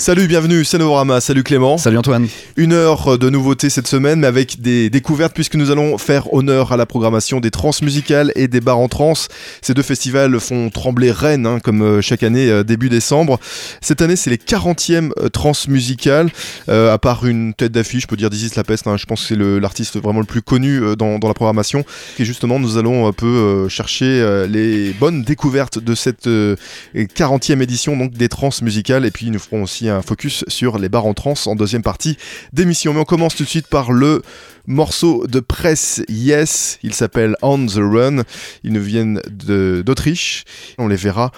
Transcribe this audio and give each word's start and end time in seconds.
Salut, 0.00 0.28
bienvenue, 0.28 0.64
c'est 0.64 0.78
Novorama. 0.78 1.20
Salut 1.20 1.42
Clément. 1.42 1.76
Salut 1.76 1.98
Antoine. 1.98 2.26
Une 2.56 2.72
heure 2.72 3.18
de 3.18 3.28
nouveautés 3.28 3.68
cette 3.68 3.86
semaine, 3.86 4.20
mais 4.20 4.26
avec 4.26 4.62
des 4.62 4.88
découvertes, 4.88 5.34
puisque 5.34 5.56
nous 5.56 5.70
allons 5.70 5.98
faire 5.98 6.32
honneur 6.32 6.72
à 6.72 6.78
la 6.78 6.86
programmation 6.86 7.38
des 7.38 7.50
trans 7.50 7.72
musicales 7.82 8.32
et 8.34 8.48
des 8.48 8.62
bars 8.62 8.78
en 8.78 8.88
trans. 8.88 9.12
Ces 9.60 9.74
deux 9.74 9.82
festivals 9.82 10.40
font 10.40 10.70
trembler 10.70 11.10
Rennes, 11.10 11.44
hein, 11.44 11.60
comme 11.62 11.82
euh, 11.82 12.00
chaque 12.00 12.22
année, 12.22 12.48
euh, 12.48 12.64
début 12.64 12.88
décembre. 12.88 13.38
Cette 13.82 14.00
année, 14.00 14.16
c'est 14.16 14.30
les 14.30 14.38
40e 14.38 15.10
euh, 15.18 15.28
trans 15.28 15.52
musicales. 15.68 16.30
à 16.66 16.96
part 16.96 17.26
une 17.26 17.52
tête 17.52 17.72
d'affiche, 17.72 18.04
je 18.04 18.06
peux 18.06 18.16
dire 18.16 18.30
Dizzy 18.30 18.50
La 18.56 18.64
Peste, 18.64 18.86
hein, 18.86 18.96
je 18.96 19.04
pense 19.04 19.20
que 19.20 19.34
c'est 19.34 19.60
l'artiste 19.60 20.00
vraiment 20.00 20.20
le 20.20 20.26
plus 20.26 20.40
connu 20.40 20.80
dans, 20.96 21.18
dans, 21.18 21.28
la 21.28 21.34
programmation. 21.34 21.84
Et 22.18 22.24
justement, 22.24 22.58
nous 22.58 22.78
allons 22.78 23.06
un 23.06 23.12
peu 23.12 23.68
chercher 23.68 24.46
les 24.48 24.94
bonnes 24.94 25.24
découvertes 25.24 25.78
de 25.78 25.94
cette 25.94 26.26
40e 26.26 27.60
édition 27.60 27.98
donc 27.98 28.12
des 28.12 28.30
trans 28.30 28.48
musicales. 28.62 29.04
Et 29.04 29.10
puis, 29.10 29.30
nous 29.30 29.38
ferons 29.38 29.64
aussi 29.64 29.90
un 29.90 29.99
focus 30.02 30.44
sur 30.48 30.78
les 30.78 30.88
bars 30.88 31.06
en 31.06 31.14
trans 31.14 31.34
en 31.46 31.56
deuxième 31.56 31.82
partie 31.82 32.16
d'émission. 32.52 32.92
Mais 32.92 33.00
on 33.00 33.04
commence 33.04 33.34
tout 33.34 33.44
de 33.44 33.48
suite 33.48 33.66
par 33.66 33.92
le 33.92 34.22
morceau 34.66 35.26
de 35.26 35.40
presse 35.40 36.02
Yes. 36.08 36.78
Il 36.82 36.94
s'appelle 36.94 37.36
On 37.42 37.64
the 37.66 37.78
Run. 37.78 38.22
Ils 38.64 38.72
nous 38.72 38.82
viennent 38.82 39.20
d'Autriche. 39.28 40.44
On 40.78 40.88
les 40.88 40.96
verra 40.96 41.32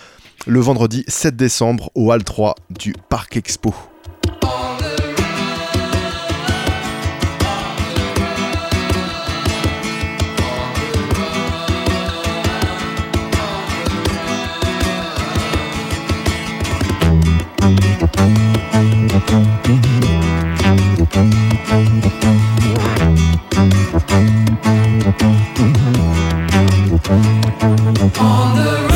le 0.47 0.61
vendredi 0.61 1.05
7 1.09 1.37
décembre 1.37 1.91
au 1.95 2.13
Hall 2.13 2.25
3 2.25 2.55
du 2.71 2.95
Parc 3.09 3.37
Expo. 3.37 3.75
On 21.75 22.01
the 28.57 28.92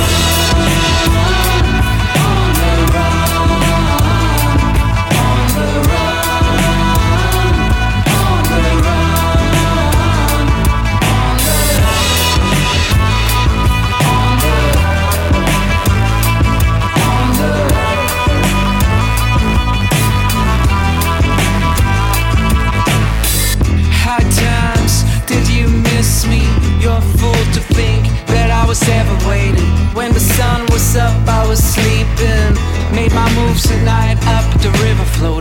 to 27.57 27.63
think 27.75 28.05
that 28.29 28.51
I 28.51 28.67
was 28.69 28.83
ever 28.89 29.17
waiting. 29.29 29.73
When 29.97 30.13
the 30.13 30.21
sun 30.21 30.67
was 30.69 30.95
up, 30.97 31.17
I 31.27 31.49
was 31.49 31.61
sleeping. 31.75 32.53
Made 32.93 33.13
my 33.13 33.29
moves 33.35 33.63
tonight 33.63 34.19
up 34.37 34.45
the 34.61 34.71
river 34.85 35.07
flow. 35.17 35.36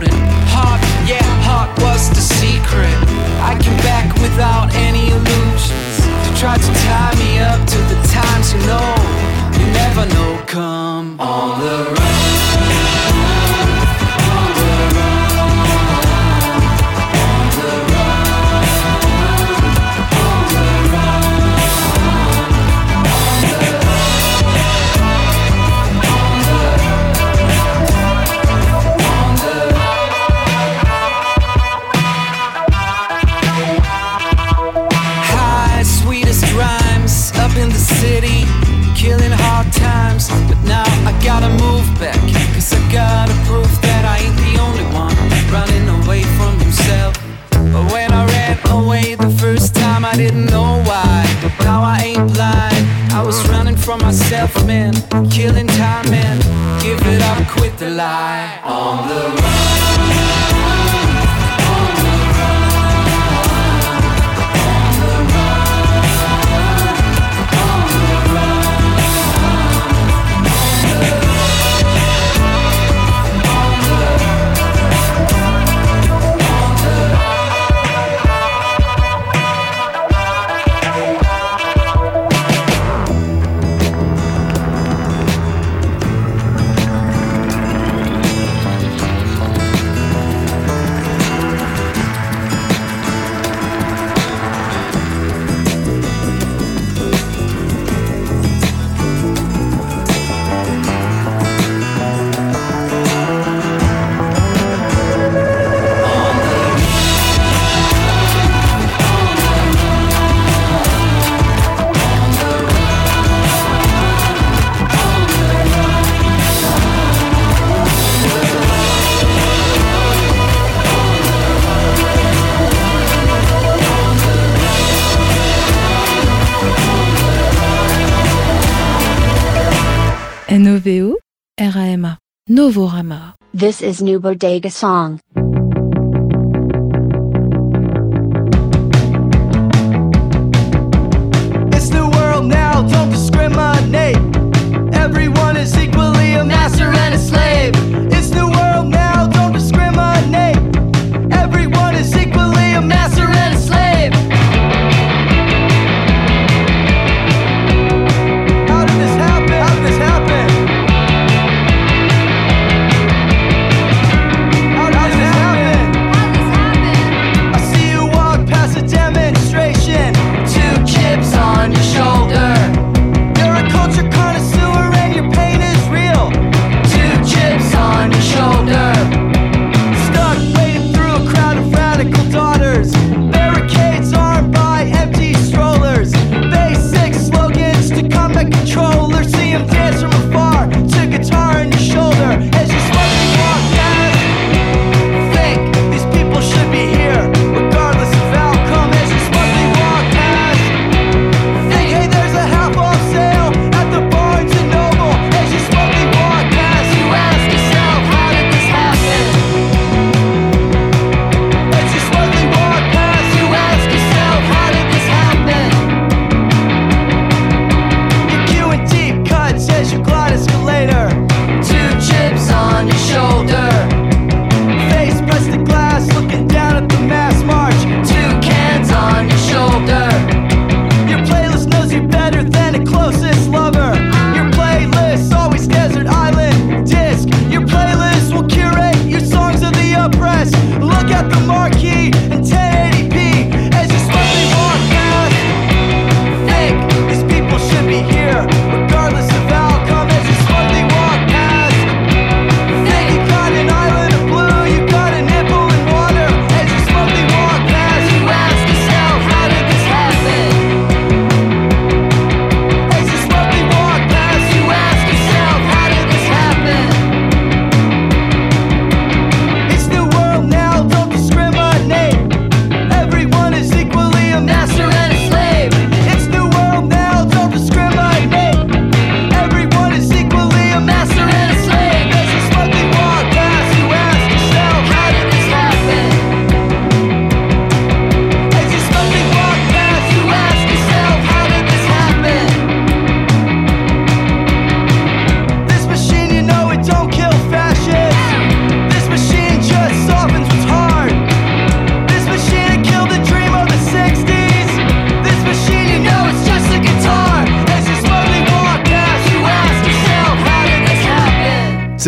Novorama. 132.56 133.34
This 133.52 133.82
is 133.82 134.00
New 134.00 134.18
Bodega 134.18 134.70
Song. 134.70 135.20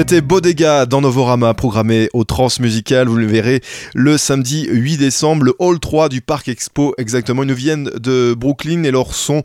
C'était 0.09 0.23
Bodega 0.23 0.87
dans 0.87 1.03
Novorama, 1.03 1.53
programmé 1.53 2.09
au 2.15 2.25
Transmusical. 2.25 3.09
Vous 3.09 3.19
le 3.19 3.27
verrez 3.27 3.61
le 3.95 4.17
samedi 4.17 4.67
8 4.71 4.97
décembre, 4.97 5.45
le 5.45 5.55
Hall 5.59 5.79
3 5.79 6.09
du 6.09 6.23
Parc 6.23 6.49
Expo. 6.49 6.95
Exactement. 6.97 7.43
Ils 7.43 7.49
nous 7.51 7.55
viennent 7.55 7.91
de 7.95 8.33
Brooklyn 8.33 8.85
et 8.85 8.91
leur 8.91 9.15
son 9.15 9.43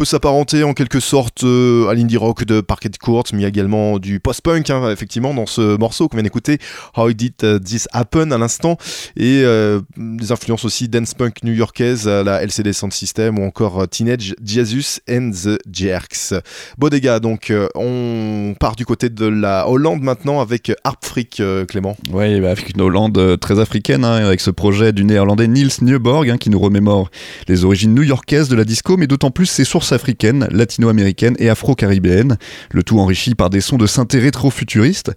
peut 0.00 0.06
s'apparenter 0.06 0.64
en 0.64 0.72
quelque 0.72 0.98
sorte 0.98 1.44
euh, 1.44 1.86
à 1.88 1.94
l'indie 1.94 2.16
rock 2.16 2.44
de 2.44 2.62
Parquet 2.62 2.88
Court, 2.98 3.24
mais 3.34 3.42
également 3.42 3.98
du 3.98 4.18
post-punk, 4.18 4.70
hein, 4.70 4.90
effectivement, 4.90 5.34
dans 5.34 5.44
ce 5.44 5.76
morceau 5.76 6.08
qu'on 6.08 6.16
vient 6.16 6.24
d'écouter, 6.24 6.56
How 6.96 7.12
Did 7.12 7.34
uh, 7.42 7.60
This 7.60 7.86
Happen 7.92 8.32
à 8.32 8.38
l'instant, 8.38 8.78
et 9.18 9.42
euh, 9.44 9.82
des 9.98 10.32
influences 10.32 10.64
aussi 10.64 10.88
dance 10.88 11.12
punk 11.12 11.42
new-yorkaise, 11.42 12.08
la 12.08 12.42
LCD 12.42 12.72
Sound 12.72 12.94
System 12.94 13.38
ou 13.38 13.44
encore 13.44 13.86
Teenage 13.88 14.34
Jesus 14.42 15.00
and 15.06 15.32
the 15.32 15.58
Jerks. 15.70 16.32
Bodega, 16.78 17.20
donc, 17.20 17.50
euh, 17.50 17.68
on 17.74 18.54
part 18.58 18.76
du 18.76 18.86
côté 18.86 19.10
de 19.10 19.26
la 19.26 19.68
Hollande 19.68 20.00
maintenant 20.00 20.40
avec 20.40 20.72
Harp 20.82 21.04
Freak, 21.04 21.40
euh, 21.40 21.66
Clément. 21.66 21.94
Oui, 22.10 22.40
bah, 22.40 22.52
avec 22.52 22.70
une 22.74 22.80
Hollande 22.80 23.18
euh, 23.18 23.36
très 23.36 23.58
africaine, 23.58 24.06
hein, 24.06 24.14
avec 24.14 24.40
ce 24.40 24.50
projet 24.50 24.94
du 24.94 25.04
néerlandais 25.04 25.46
Niels 25.46 25.68
Neuborg, 25.82 26.30
hein, 26.30 26.38
qui 26.38 26.48
nous 26.48 26.58
remémore 26.58 27.10
les 27.48 27.66
origines 27.66 27.94
new-yorkaises 27.94 28.48
de 28.48 28.56
la 28.56 28.64
disco, 28.64 28.96
mais 28.96 29.06
d'autant 29.06 29.30
plus 29.30 29.44
ses 29.44 29.64
sources 29.64 29.89
africaines, 29.92 30.46
latino-américaines 30.50 31.36
et 31.38 31.48
afro-caribéennes, 31.48 32.36
le 32.72 32.82
tout 32.82 32.98
enrichi 32.98 33.34
par 33.34 33.50
des 33.50 33.60
sons 33.60 33.76
de 33.76 33.86
synthé 33.86 34.18
rétro-futuristes. 34.18 35.12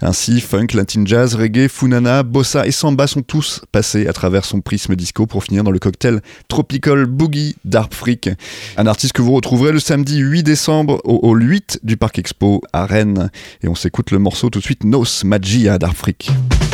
Ainsi, 0.00 0.40
funk, 0.40 0.68
latin 0.74 1.02
jazz, 1.04 1.34
reggae, 1.34 1.68
funana, 1.68 2.22
bossa 2.22 2.66
et 2.66 2.70
samba 2.70 3.06
sont 3.06 3.22
tous 3.22 3.62
passés 3.72 4.06
à 4.06 4.12
travers 4.12 4.44
son 4.44 4.60
prisme 4.60 4.96
disco 4.96 5.26
pour 5.26 5.44
finir 5.44 5.64
dans 5.64 5.70
le 5.70 5.78
cocktail 5.78 6.20
Tropical 6.48 7.06
Boogie 7.06 7.56
d'Harp 7.64 7.94
Freak. 7.94 8.30
Un 8.76 8.86
artiste 8.86 9.12
que 9.12 9.22
vous 9.22 9.32
retrouverez 9.32 9.72
le 9.72 9.80
samedi 9.80 10.18
8 10.18 10.42
décembre 10.42 11.00
au 11.04 11.20
hall 11.22 11.42
8 11.42 11.80
du 11.82 11.96
Parc 11.96 12.18
Expo 12.18 12.62
à 12.72 12.86
Rennes. 12.86 13.30
Et 13.62 13.68
on 13.68 13.74
s'écoute 13.74 14.10
le 14.10 14.18
morceau 14.18 14.50
tout 14.50 14.58
de 14.58 14.64
suite 14.64 14.84
Nos 14.84 15.04
Magia 15.24 15.78
d'Arfrique. 15.78 16.30
Ó 16.30 16.67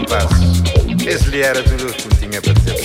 rapaz, 0.00 0.28
esse 1.06 1.28
lhe 1.30 1.42
era 1.42 1.62
tudo 1.62 1.86
o 1.88 1.92
que 1.92 2.08
tinha 2.16 2.40
para 2.40 2.52
dizer. 2.54 2.80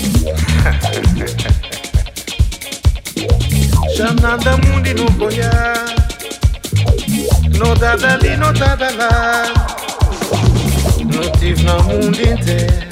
Nada 4.22 4.57
mundo 4.57 4.88
e 4.88 4.93
não 4.93 5.05
boiar. 5.05 5.86
Não 7.57 7.74
dá 7.75 7.95
dali, 7.95 8.36
não 8.36 8.51
dá 8.53 8.75
da 8.75 8.89
lá. 8.91 9.43
Não 11.00 11.31
tive 11.39 11.63
no 11.63 11.81
mundo 11.84 12.19
inteiro. 12.22 12.86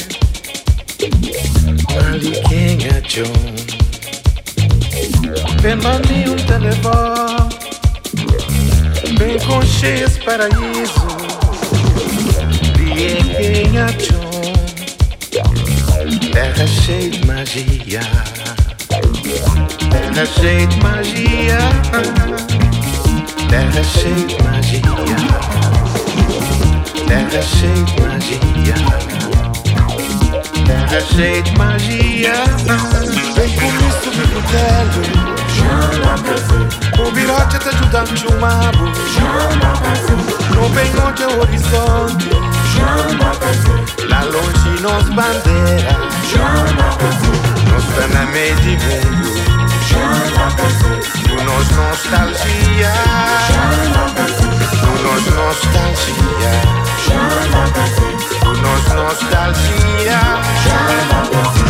Ali 2.08 2.32
quem 2.48 2.88
é 2.88 3.01
John? 3.01 3.53
Bem 5.62 5.74
ali 5.74 6.30
um 6.30 6.36
telefone. 6.36 7.50
Bem 9.18 9.39
com 9.39 9.62
cheias 9.65 10.18
paraíso. 10.20 11.42
É 12.95 13.91
John? 13.97 14.53
Terra 16.31 16.67
cheia 16.67 17.09
de 17.09 17.25
magia. 17.25 18.00
Terra 19.89 20.25
cheia 20.27 20.67
de 20.67 20.77
magia. 20.77 21.57
Terra 23.50 23.83
cheia 23.83 24.25
de 24.27 24.43
magia. 24.43 24.85
Terra 27.07 27.41
cheia 27.41 27.83
de 27.83 27.95
magia. 28.00 28.75
Terra 30.67 31.01
cheia 31.01 31.41
de 31.41 31.51
magia. 31.57 32.33
Vem 33.35 33.50
comigo 33.55 33.91
subir 34.03 34.27
pro 34.27 34.41
telo. 34.51 35.01
O 37.00 37.12
virote 37.12 37.57
te 37.57 37.69
ajuda 37.69 38.01
no 38.03 38.17
chumabo. 38.17 38.85
Não 40.55 40.69
vem 40.69 40.91
onde 41.07 41.23
é 41.23 41.27
o 41.27 41.39
horizonte. 41.41 42.62
Jean 42.74 43.18
Bacazé. 43.20 44.08
La 44.10 44.22
Longinos 44.25 45.06
Bandera. 45.15 45.96
Jean 46.30 46.65
Bacazé. 46.77 47.32
Nostra 47.72 48.08
name 48.08 48.53
di 48.62 48.75
bello. 48.75 49.34
Jean 49.88 50.22
Bacazé. 50.36 50.94
Unos 51.39 51.68
nostalgia. 51.72 52.94
Jean 53.50 53.80
Bacazé. 53.96 54.48
Unos 54.94 55.24
nostalgia. 55.39 56.53
Jean 57.06 57.44
Bacazé. 57.53 58.10
Unos 58.46 58.84
nostalgia. 58.96 60.22
Jean 60.63 61.62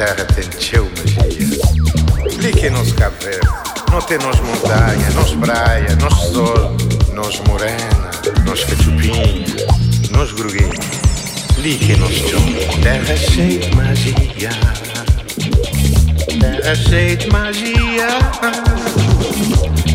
terra 0.00 0.24
tem 0.24 0.48
teu 0.48 0.90
magia. 0.96 2.38
Clique 2.38 2.70
nos 2.70 2.92
Cabo 2.92 3.16
não 3.90 4.00
tem 4.00 4.16
nos 4.18 4.40
montanha, 4.40 5.10
nos 5.10 5.34
praia, 5.34 5.94
nos 5.96 6.14
sol, 6.32 6.76
nos 7.12 7.40
morena, 7.40 8.10
nos 8.46 8.64
cachupinha, 8.64 9.44
nos 10.10 10.32
gruguinha. 10.32 10.70
Clique 11.54 11.96
nos 11.96 12.14
chão, 12.14 12.40
terra 12.82 13.14
cheia 13.14 13.58
de 13.58 13.76
magia. 13.76 14.50
Terra 16.40 16.74
cheia 16.74 17.16
de 17.16 17.30
magia. 17.30 18.08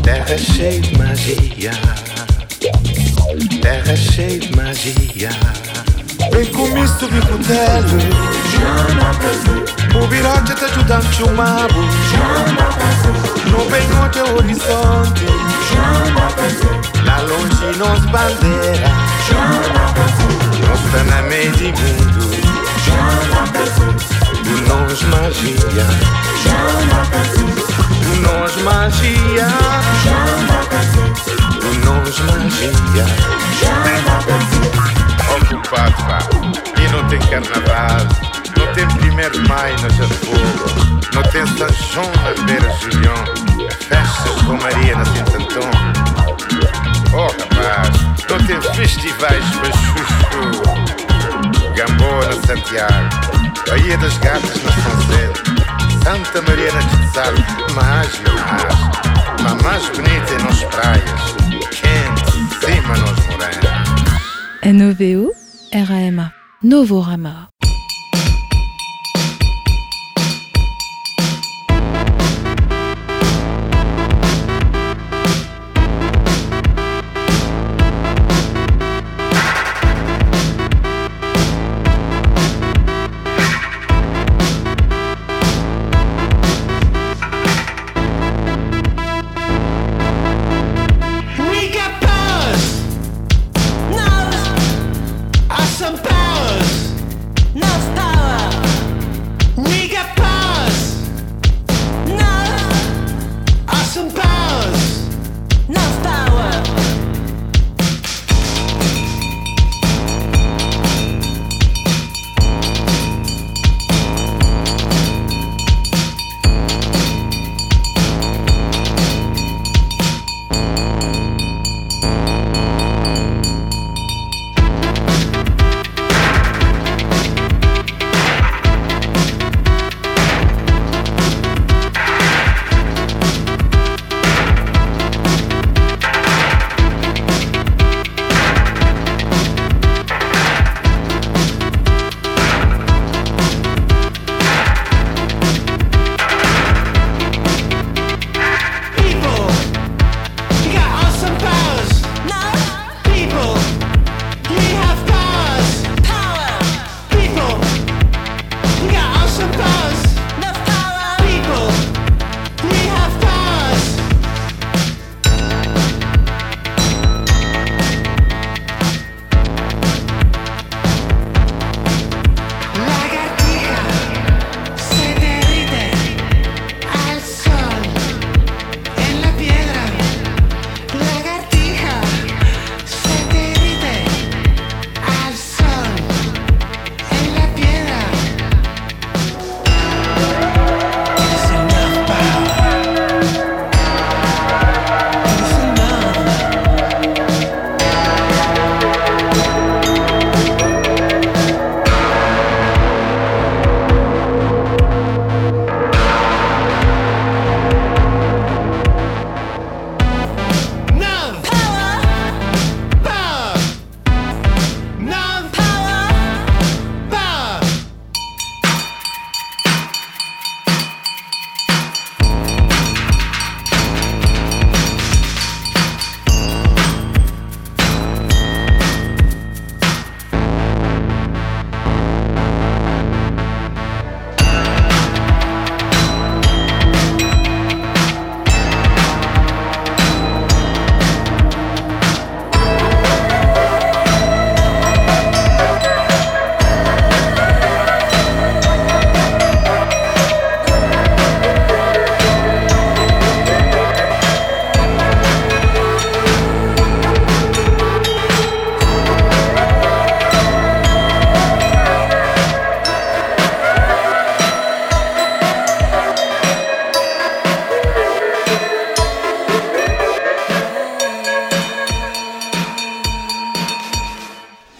Terra 0.04 0.38
cheia 0.38 0.82
de 0.82 0.98
magia. 1.00 1.72
Terra 3.60 3.96
cheia 3.96 4.40
de 4.40 4.56
magia. 4.56 5.65
Ei 6.38 6.50
cum 6.52 6.84
istu 6.84 7.06
vi 7.06 7.20
putere 7.20 8.08
Movirat 9.94 10.44
te 10.60 10.66
ajutam 10.70 11.02
și 11.12 11.22
umabu 11.22 11.82
Nu 13.52 13.58
vei 13.70 13.86
o 14.24 14.36
horizonte. 14.36 15.28
Na 17.06 17.18
longe 17.30 17.70
nos 17.80 18.02
bandera 18.12 18.92
Nossa 20.66 21.02
na 21.10 21.20
meio 21.30 21.52
de 21.60 21.70
mundo. 21.80 22.24
Do 24.46 24.56
nós 24.68 25.00
magia. 25.12 25.88
Do 28.04 28.14
nós 28.26 28.54
magia. 28.68 29.50
Do 30.02 30.12
nós 30.26 30.56
magia 30.68 31.10
Do 31.62 31.70
nós 31.86 32.18
magia 32.28 33.06
pá. 35.70 36.20
E 36.82 36.88
não 36.90 37.08
tem 37.08 37.20
carnaval, 37.20 38.08
não 38.58 38.74
tem 38.74 38.88
primeiro 39.00 39.32
de 39.32 39.48
maio 39.50 39.76
na 39.82 39.90
Fogo, 39.90 41.00
não 41.14 41.24
tem 41.24 41.46
São 41.58 41.68
João 41.92 42.12
na 42.24 42.44
Beira 42.44 42.72
Julião, 42.80 43.26
festas 43.88 44.42
com 44.44 44.54
Maria 44.58 44.96
na 44.96 45.06
Sintantão. 45.06 45.70
Oh 47.14 47.28
rapaz, 47.28 47.90
não 48.30 48.38
tem 48.46 48.62
festivais 48.74 49.44
para 49.56 49.72
chuchu, 49.72 50.52
Gamboa 51.76 52.26
na 52.26 52.48
Santiago, 52.48 53.10
Baía 53.68 53.98
das 53.98 54.18
Gatas 54.20 54.62
na 54.64 54.72
São 54.72 55.02
Zé, 55.08 55.34
Santa 56.04 56.42
Maria 56.42 56.72
na 56.72 56.82
Quetzal, 56.84 57.34
mas, 57.74 58.22
mas, 58.52 59.42
mas 59.42 59.62
mais 59.62 59.90
bonita 59.90 60.34
é 60.34 60.44
nas 60.44 60.64
praias, 60.64 61.36
quente, 61.72 62.66
cima 62.66 62.96
nos 62.98 63.18
morenos. 63.26 63.35
NOVO 64.66 65.30
RAMA. 65.72 66.34
Novorama. 66.64 67.55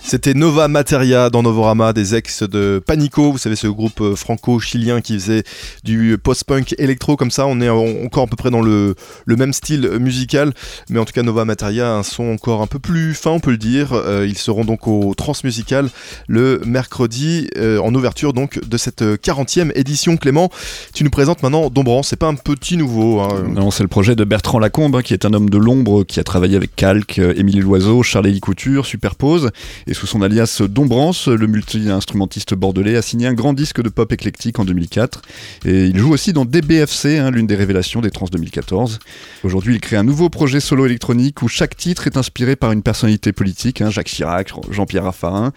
C'était 0.08 0.36
Nova 0.36 0.68
Materia 0.68 1.32
dans 1.32 1.42
Novorama, 1.42 1.92
des 1.92 2.14
ex 2.14 2.44
de 2.44 2.80
Panico, 2.86 3.32
vous 3.32 3.40
savez 3.40 3.56
ce 3.56 3.66
groupe 3.66 4.02
euh, 4.02 4.16
franco-chilien 4.16 5.02
qui 5.02 5.16
faisait 5.16 5.42
du 5.84 6.16
post-punk 6.22 6.76
électro 6.78 7.16
comme 7.16 7.32
ça, 7.32 7.48
on 7.48 7.60
est 7.60 7.70
en- 7.70 8.06
encore 8.06 8.24
à 8.24 8.28
peu 8.28 8.36
près 8.36 8.52
dans 8.52 8.62
le, 8.62 8.96
même 9.28 9.52
style 9.52 9.90
musical, 10.00 10.54
mais 10.92 11.00
en 11.00 11.06
tout 11.06 11.12
cas 11.12 11.24
Nova 11.24 11.44
Materia 11.44 11.88
a 11.92 11.98
un 11.98 12.04
son 12.04 12.26
encore 12.26 12.62
un 12.62 12.68
peu 12.68 12.78
plus 12.78 13.16
fin 13.16 13.32
on 13.32 13.40
peut 13.40 13.50
le 13.50 13.58
dire, 13.58 13.94
Euh, 13.94 14.28
ils 14.30 14.38
seront 14.38 14.64
donc 14.64 14.88
au 14.88 15.16
Transmusical 15.16 15.90
le 16.28 16.62
mercredi 16.66 17.50
euh, 17.58 17.80
en 17.80 17.94
ouverture 17.96 18.34
donc 18.34 18.60
de 18.64 18.78
cette 18.78 19.02
40e 19.02 19.72
édition 19.74 20.18
Clément. 20.18 20.52
Tu 20.94 21.04
nous 21.04 21.10
présentes 21.10 21.42
maintenant 21.42 21.72
Dombran, 21.72 22.04
c'est 22.04 22.16
pas 22.16 22.28
un 22.28 22.36
petit 22.36 22.78
nouveau. 22.78 23.22
hein. 23.22 23.44
Non, 23.50 23.72
c'est 23.72 23.84
le 23.84 23.90
projet 23.90 24.16
de 24.16 24.24
Bertrand 24.24 24.60
Lacombe, 24.60 24.98
hein, 24.98 25.02
qui 25.02 25.14
est 25.14 25.26
un 25.26 25.34
homme 25.34 25.50
de 25.50 25.58
l'ombre 25.58 26.04
qui 26.04 26.20
a 26.20 26.24
travaillé 26.24 26.56
avec 26.56 26.76
Calque, 26.76 27.18
Émilie 27.18 27.62
Loiseau, 27.62 28.04
Charles-Élie 28.04 28.40
Couture, 28.40 28.86
Superpose. 28.86 29.50
Sous 29.96 30.08
son 30.08 30.22
alias 30.22 30.62
Dombrance, 30.68 31.30
le 31.30 31.48
multi-instrumentiste 31.48 32.54
bordelais 32.54 32.98
a 32.98 33.02
signé 33.02 33.28
un 33.28 33.34
grand 33.34 33.54
disque 33.54 33.82
de 33.82 33.88
pop 33.88 34.12
éclectique 34.12 34.60
en 34.60 34.66
2004. 34.66 35.22
Et 35.66 35.86
il 35.86 35.98
joue 35.98 36.12
aussi 36.12 36.34
dans 36.34 36.44
DBFC, 36.44 37.18
hein, 37.18 37.32
l'une 37.32 37.48
des 37.48 37.56
révélations 37.56 38.02
des 38.02 38.12
trans 38.12 38.26
2014. 38.30 39.00
Aujourd'hui, 39.44 39.76
il 39.76 39.80
crée 39.80 39.96
un 39.96 40.04
nouveau 40.04 40.30
projet 40.30 40.60
solo 40.60 40.86
électronique 40.86 41.42
où 41.42 41.48
chaque 41.48 41.78
titre 41.78 42.08
est 42.08 42.18
inspiré 42.18 42.58
par 42.58 42.74
une 42.74 42.84
personnalité 42.84 43.32
politique, 43.32 43.82
hein, 43.82 43.90
Jacques 43.90 44.08
Chirac, 44.08 44.52
Jean-Pierre 44.70 45.06
Raffarin, 45.06 45.54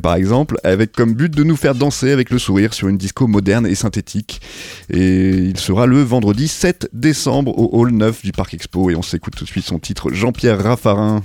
par 0.00 0.14
exemple, 0.14 0.58
avec 0.62 0.92
comme 0.92 1.14
but 1.14 1.34
de 1.34 1.42
nous 1.42 1.56
faire 1.56 1.74
danser 1.74 2.12
avec 2.12 2.30
le 2.30 2.38
sourire 2.38 2.72
sur 2.72 2.86
une 2.86 2.96
disco 2.96 3.26
moderne 3.26 3.66
et 3.66 3.74
synthétique. 3.74 4.40
Et 4.90 5.30
il 5.30 5.58
sera 5.58 5.86
le 5.86 6.02
vendredi 6.02 6.46
7 6.46 6.88
décembre 6.92 7.58
au 7.58 7.80
Hall 7.80 7.90
9 7.90 8.22
du 8.22 8.30
Parc 8.30 8.54
Expo. 8.54 8.90
Et 8.90 8.94
on 8.94 9.02
s'écoute 9.02 9.34
tout 9.34 9.44
de 9.44 9.50
suite 9.50 9.64
son 9.64 9.80
titre 9.80 10.12
Jean-Pierre 10.12 10.62
Raffarin. 10.62 11.24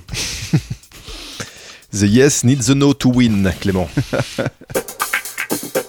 The 1.92 2.08
Yes 2.08 2.44
needs 2.46 2.68
the 2.68 2.76
No 2.76 2.94
to 2.94 3.10
win, 3.10 3.44
Clément. 3.44 3.90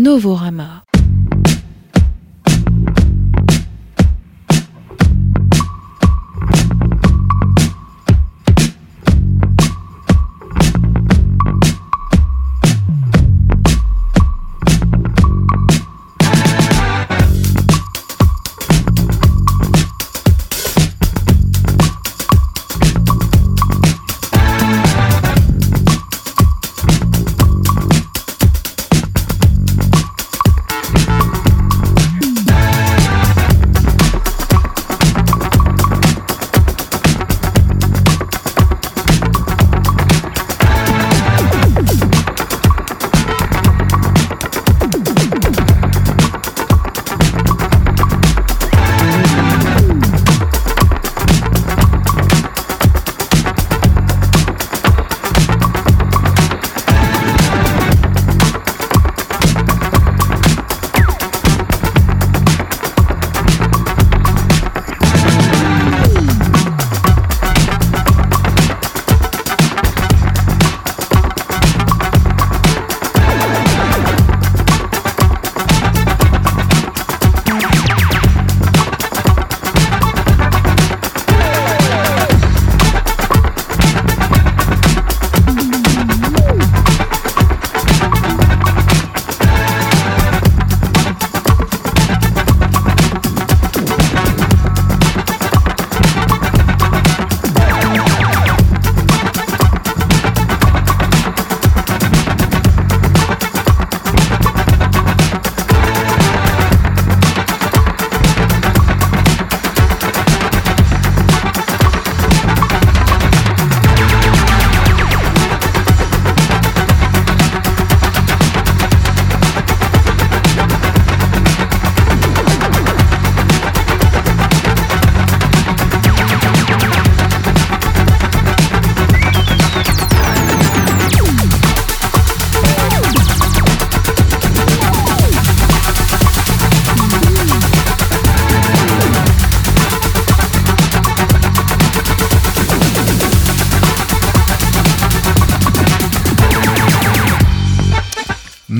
Novorama. 0.00 0.89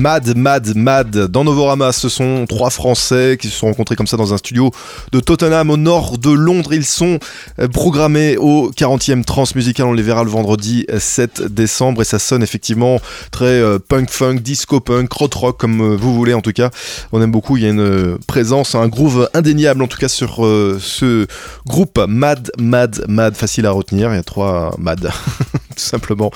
Mad, 0.01 0.35
Mad, 0.35 0.75
Mad. 0.75 1.11
Dans 1.27 1.43
Novorama, 1.43 1.91
ce 1.91 2.09
sont 2.09 2.47
trois 2.49 2.71
Français 2.71 3.37
qui 3.39 3.49
se 3.49 3.55
sont 3.55 3.67
rencontrés 3.67 3.95
comme 3.95 4.07
ça 4.07 4.17
dans 4.17 4.33
un 4.33 4.37
studio 4.37 4.71
de 5.11 5.19
Tottenham 5.19 5.69
au 5.69 5.77
nord 5.77 6.17
de 6.17 6.31
Londres. 6.31 6.73
Ils 6.73 6.85
sont 6.85 7.19
euh, 7.59 7.67
programmés 7.67 8.35
au 8.35 8.71
40e 8.71 9.23
Transmusical. 9.23 9.85
On 9.85 9.93
les 9.93 10.01
verra 10.01 10.23
le 10.23 10.31
vendredi 10.31 10.87
7 10.97 11.43
décembre 11.43 12.01
et 12.01 12.05
ça 12.05 12.17
sonne 12.17 12.41
effectivement 12.41 12.99
très 13.29 13.45
euh, 13.45 13.77
punk 13.77 14.09
funk, 14.09 14.37
disco 14.37 14.79
punk, 14.79 15.07
crot 15.07 15.29
rock 15.35 15.59
comme 15.59 15.81
euh, 15.81 15.95
vous 15.95 16.15
voulez 16.15 16.33
en 16.33 16.41
tout 16.41 16.51
cas. 16.51 16.71
On 17.11 17.21
aime 17.21 17.31
beaucoup. 17.31 17.57
Il 17.57 17.63
y 17.63 17.67
a 17.67 17.69
une 17.69 17.79
euh, 17.79 18.17
présence, 18.25 18.73
un 18.73 18.87
groove 18.87 19.29
indéniable 19.35 19.83
en 19.83 19.87
tout 19.87 19.99
cas 19.99 20.09
sur 20.09 20.43
euh, 20.43 20.79
ce 20.81 21.27
groupe 21.67 21.99
Mad, 22.07 22.49
Mad, 22.57 23.05
Mad. 23.07 23.35
Facile 23.35 23.67
à 23.67 23.71
retenir. 23.71 24.11
Il 24.11 24.15
y 24.15 24.19
a 24.19 24.23
trois 24.23 24.73
Mad. 24.79 25.11
simplement. 25.81 26.31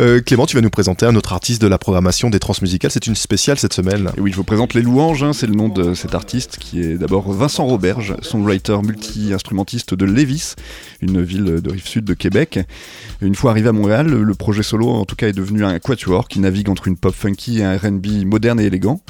Euh, 0.00 0.20
Clément, 0.20 0.46
tu 0.46 0.56
vas 0.56 0.62
nous 0.62 0.70
présenter 0.70 1.06
un 1.06 1.16
autre 1.16 1.32
artiste 1.32 1.60
de 1.62 1.66
la 1.66 1.78
programmation 1.78 2.30
des 2.30 2.38
transmusicales. 2.38 2.90
C'est 2.90 3.06
une 3.06 3.14
spéciale 3.14 3.58
cette 3.58 3.72
semaine. 3.72 4.10
Oui, 4.18 4.30
je 4.30 4.36
vous 4.36 4.44
présente 4.44 4.74
Les 4.74 4.82
Louanges, 4.82 5.22
hein, 5.22 5.32
c'est 5.32 5.46
le 5.46 5.54
nom 5.54 5.68
de 5.68 5.94
cet 5.94 6.14
artiste 6.14 6.58
qui 6.58 6.80
est 6.80 6.96
d'abord 6.96 7.32
Vincent 7.32 7.64
Roberge, 7.64 8.14
songwriter 8.22 8.78
multi-instrumentiste 8.82 9.94
de 9.94 10.04
Lévis, 10.04 10.54
une 11.00 11.22
ville 11.22 11.60
de 11.60 11.70
rive 11.70 11.86
sud 11.86 12.04
de 12.04 12.14
Québec. 12.14 12.60
Une 13.20 13.34
fois 13.34 13.50
arrivé 13.50 13.68
à 13.68 13.72
Montréal, 13.72 14.08
le 14.08 14.34
projet 14.34 14.62
solo 14.62 14.88
en 14.88 15.04
tout 15.04 15.16
cas 15.16 15.28
est 15.28 15.32
devenu 15.32 15.64
un 15.64 15.78
quatuor 15.78 16.28
qui 16.28 16.40
navigue 16.40 16.68
entre 16.68 16.88
une 16.88 16.96
pop 16.96 17.14
funky 17.14 17.60
et 17.60 17.64
un 17.64 17.76
RB 17.76 18.24
moderne 18.24 18.60
et 18.60 18.64
élégant. 18.64 19.00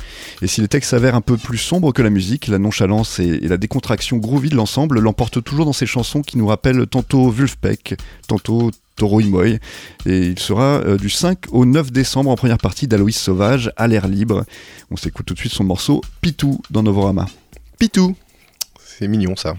Et 0.42 0.46
si 0.46 0.60
les 0.60 0.68
textes 0.68 0.90
s'avèrent 0.90 1.14
un 1.14 1.20
peu 1.20 1.36
plus 1.36 1.58
sombres 1.58 1.92
que 1.92 2.02
la 2.02 2.10
musique, 2.10 2.48
la 2.48 2.58
nonchalance 2.58 3.18
et, 3.18 3.40
la 3.40 3.56
décontraction 3.56 4.18
groovy 4.18 4.48
de 4.48 4.56
l'ensemble 4.56 5.00
l'emportent 5.00 5.42
toujours 5.42 5.64
dans 5.64 5.72
ces 5.72 5.86
chansons 5.86 6.22
qui 6.22 6.38
nous 6.38 6.46
rappellent 6.46 6.86
tantôt 6.86 7.30
Wulfpeck, 7.30 7.96
tantôt 8.28 8.70
Toro 8.96 9.20
Imoy. 9.20 9.58
Et 10.06 10.18
il 10.26 10.38
sera 10.38 10.80
euh, 10.80 10.96
du 10.96 11.10
5 11.10 11.38
au 11.52 11.64
9 11.64 11.92
décembre 11.92 12.30
en 12.30 12.36
première 12.36 12.58
partie 12.58 12.86
d'Aloïs 12.86 13.18
Sauvage 13.18 13.72
à 13.76 13.88
l'air 13.88 14.08
libre. 14.08 14.44
On 14.90 14.96
s'écoute 14.96 15.26
tout 15.26 15.34
de 15.34 15.38
suite 15.38 15.52
son 15.52 15.64
morceau 15.64 16.00
Pitou 16.20 16.60
dans 16.70 16.82
Novorama. 16.82 17.26
Pitou. 17.78 18.14
C'est 18.84 19.08
mignon 19.08 19.34
ça. 19.36 19.54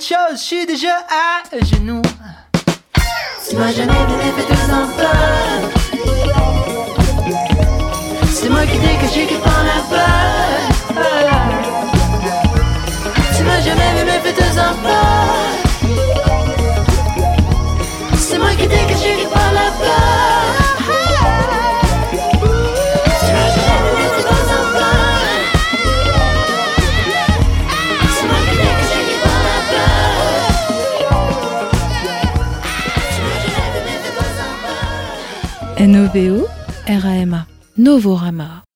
Je 0.00 0.36
suis 0.36 0.64
déjà 0.64 0.96
à 1.08 1.42
genoux. 1.64 2.07
Novorama. 37.98 38.67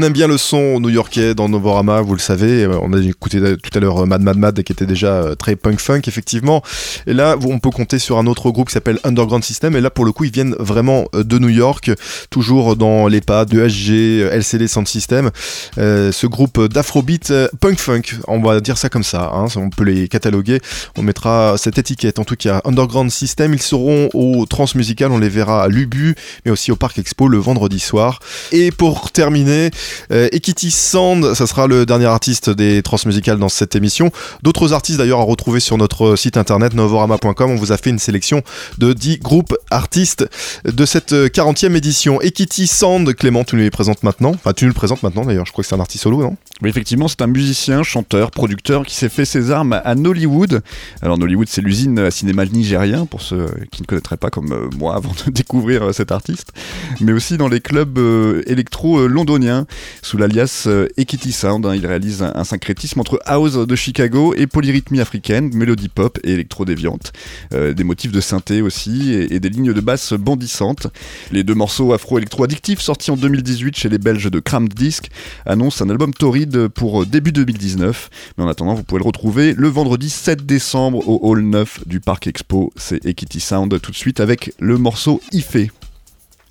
On 0.00 0.02
aime 0.02 0.14
bien 0.14 0.28
le 0.28 0.38
son 0.38 0.80
new-yorkais 0.80 1.34
dans 1.34 1.50
Novorama, 1.50 2.00
vous 2.00 2.14
le 2.14 2.20
savez. 2.20 2.64
Euh, 2.64 2.78
On 2.80 2.94
a 2.94 2.98
écouté 3.02 3.38
tout 3.38 3.70
à 3.76 3.80
l'heure 3.80 3.98
euh, 3.98 4.06
Mad 4.06 4.22
Mad 4.22 4.38
Mad 4.38 4.62
qui 4.62 4.72
était 4.72 4.86
déjà 4.86 5.08
euh, 5.08 5.34
très 5.34 5.56
punk 5.56 5.78
funk 5.78 6.00
effectivement. 6.06 6.62
Et 7.06 7.12
là, 7.12 7.36
on 7.44 7.58
peut 7.58 7.68
compter 7.68 7.98
sur 7.98 8.16
un 8.16 8.26
autre 8.26 8.50
groupe 8.50 8.68
qui 8.68 8.72
s'appelle 8.72 8.98
Underground 9.04 9.44
System. 9.44 9.76
Et 9.76 9.82
là, 9.82 9.90
pour 9.90 10.06
le 10.06 10.12
coup, 10.12 10.24
ils 10.24 10.32
viennent 10.32 10.56
vraiment 10.58 11.04
euh, 11.14 11.22
de 11.22 11.38
New 11.38 11.50
York, 11.50 11.90
toujours 12.30 12.76
dans 12.76 13.08
les 13.08 13.20
pas 13.20 13.44
de 13.44 13.58
HG, 13.58 13.90
euh, 14.22 14.30
LCD 14.32 14.68
Sound 14.68 14.88
System. 14.88 15.30
Euh, 15.76 16.12
ce 16.12 16.26
groupe 16.26 16.66
d'afrobeat 16.68 17.30
euh, 17.30 17.48
punk 17.60 17.78
funk, 17.78 18.02
on 18.26 18.40
va 18.40 18.60
dire 18.62 18.78
ça 18.78 18.88
comme 18.88 19.04
ça. 19.04 19.30
hein, 19.34 19.48
on 19.56 19.68
peut 19.68 19.84
les 19.84 20.08
cataloguer. 20.08 20.60
On 20.96 21.02
mettra 21.02 21.56
cette 21.58 21.76
étiquette. 21.76 22.18
En 22.18 22.24
tout 22.24 22.36
cas, 22.36 22.62
Underground 22.64 23.10
System, 23.10 23.52
ils 23.52 23.60
seront 23.60 24.08
au 24.14 24.46
Transmusical. 24.46 25.12
On 25.12 25.18
les 25.18 25.28
verra 25.28 25.64
à 25.64 25.68
l'Ubu, 25.68 26.14
mais 26.46 26.52
aussi 26.52 26.72
au 26.72 26.76
Parc 26.76 26.98
Expo 26.98 27.28
le 27.28 27.36
vendredi 27.36 27.80
soir. 27.80 28.20
Et 28.50 28.70
pour 28.70 29.10
terminer, 29.10 29.70
euh, 30.12 30.28
Equity 30.32 30.70
Sound, 30.70 31.34
ça 31.34 31.46
sera 31.46 31.66
le 31.66 31.86
dernier 31.86 32.06
artiste 32.06 32.50
des 32.50 32.82
Transmusicales 32.82 33.38
dans 33.38 33.48
cette 33.48 33.76
émission. 33.76 34.10
D'autres 34.42 34.72
artistes 34.72 34.98
d'ailleurs 34.98 35.20
à 35.20 35.24
retrouver 35.24 35.60
sur 35.60 35.76
notre 35.78 36.16
site 36.16 36.36
internet 36.36 36.74
novorama.com. 36.74 37.50
On 37.50 37.56
vous 37.56 37.72
a 37.72 37.76
fait 37.76 37.90
une 37.90 37.98
sélection 37.98 38.42
de 38.78 38.92
10 38.92 39.18
groupes 39.18 39.56
artistes 39.70 40.28
de 40.64 40.86
cette 40.86 41.12
euh, 41.12 41.28
40e 41.28 41.74
édition. 41.74 42.20
Equity 42.20 42.66
Sound, 42.66 43.14
Clément, 43.14 43.44
tu 43.44 43.56
nous 43.56 43.62
les 43.62 43.70
présentes 43.70 44.02
maintenant. 44.02 44.32
Enfin, 44.34 44.52
tu 44.52 44.64
nous 44.64 44.70
le 44.70 44.74
présentes 44.74 45.02
maintenant 45.02 45.24
d'ailleurs. 45.24 45.46
Je 45.46 45.52
crois 45.52 45.62
que 45.62 45.68
c'est 45.68 45.76
un 45.76 45.80
artiste 45.80 46.04
solo, 46.04 46.22
non? 46.22 46.36
Effectivement, 46.64 47.08
c'est 47.08 47.22
un 47.22 47.26
musicien, 47.26 47.82
chanteur, 47.82 48.30
producteur 48.30 48.84
qui 48.84 48.94
s'est 48.94 49.08
fait 49.08 49.24
ses 49.24 49.50
armes 49.50 49.80
à 49.84 49.94
Nollywood. 49.94 50.62
Alors 51.02 51.16
Nollywood, 51.16 51.48
c'est 51.48 51.62
l'usine 51.62 51.98
à 51.98 52.10
cinéma 52.10 52.44
nigérien, 52.44 53.06
pour 53.06 53.22
ceux 53.22 53.46
qui 53.70 53.82
ne 53.82 53.86
connaîtraient 53.86 54.16
pas 54.16 54.30
comme 54.30 54.52
euh, 54.52 54.68
moi 54.78 54.94
avant 54.96 55.12
de 55.26 55.30
découvrir 55.30 55.82
euh, 55.82 55.92
cet 55.92 56.12
artiste, 56.12 56.52
mais 57.00 57.12
aussi 57.12 57.36
dans 57.36 57.48
les 57.48 57.60
clubs 57.60 57.98
euh, 57.98 58.42
électro 58.46 59.06
londoniens, 59.06 59.66
sous 60.02 60.16
l'alias 60.16 60.64
euh, 60.66 60.88
Equity 60.96 61.32
Sound. 61.32 61.66
hein. 61.66 61.74
il 61.74 61.86
réalise 61.86 62.22
un, 62.22 62.44
syncrétisme 62.44 63.00
entre 63.00 63.20
house 63.26 63.54
de 63.54 63.76
Chicago 63.76 64.34
et 64.34 64.46
polyrythmie 64.46 65.00
africaine, 65.00 65.50
mélodie 65.54 65.88
pop 65.88 66.18
et 66.24 66.32
électro 66.32 66.64
déviante. 66.64 67.12
Euh, 67.52 67.72
des 67.72 67.84
motifs 67.84 68.12
de 68.12 68.20
synthé 68.20 68.62
aussi 68.62 69.12
et, 69.12 69.40
des 69.40 69.48
lignes 69.48 69.72
de 69.72 69.80
basse 69.80 70.12
bondissantes. 70.12 70.86
Les 71.32 71.44
deux 71.44 71.54
morceaux 71.54 71.92
afro-électro-addictifs 71.92 72.80
sortis 72.80 73.10
en 73.10 73.16
2018 73.16 73.76
chez 73.76 73.88
les 73.88 73.98
Belges 73.98 74.30
de 74.30 74.40
Crammed 74.40 74.72
Disc 74.72 75.08
annoncent 75.46 75.84
un 75.84 75.90
album 75.90 76.12
torride 76.12 76.68
pour 76.68 77.06
début 77.06 77.32
2019. 77.32 78.10
Mais 78.36 78.44
en 78.44 78.48
attendant, 78.48 78.74
vous 78.74 78.82
pouvez 78.82 79.00
le 79.00 79.06
retrouver 79.06 79.54
le 79.54 79.68
vendredi 79.68 80.10
7 80.10 80.44
décembre 80.44 81.08
au 81.08 81.20
Hall 81.22 81.42
9 81.42 81.86
du 81.86 82.00
Parc 82.00 82.26
Expo. 82.26 82.72
C'est 82.76 83.04
Equity 83.06 83.40
Sound 83.40 83.80
tout 83.80 83.90
de 83.90 83.96
suite 83.96 84.20
avec 84.20 84.52
le 84.58 84.78
morceau 84.78 85.20
Ifé. 85.32 85.70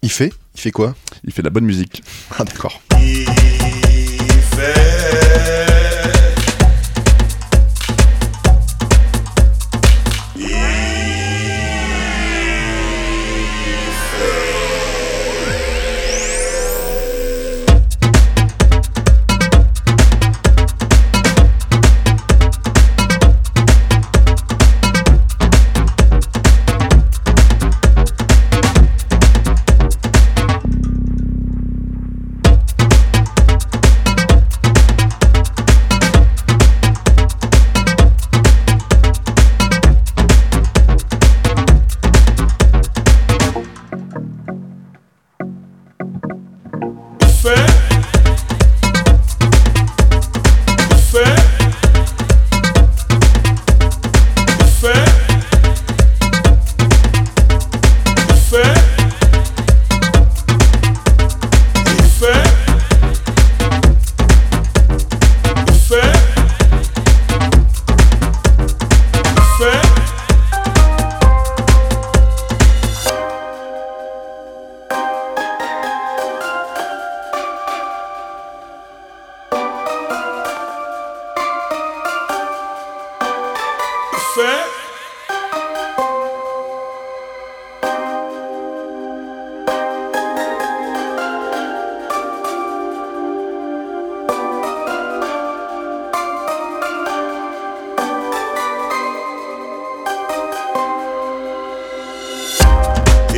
Fait 0.08 0.34
Il 0.60 0.62
fait 0.62 0.72
quoi? 0.72 0.94
Il 1.24 1.32
fait 1.32 1.42
de 1.42 1.48
la 1.48 1.52
bonne 1.52 1.64
musique. 1.64 2.04
Ah 2.38 2.44
d'accord. 2.44 2.82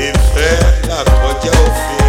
et 0.01 0.13
faire 0.33 0.73
la 0.87 1.03
croix 1.03 1.35
qui 1.41 1.47
a 1.47 1.51
offert. 1.51 2.00